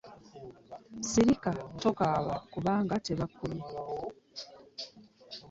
Sirika 1.09 1.51
tokaaba 1.81 2.35
kubange 2.51 2.95
tebakubye. 3.05 3.73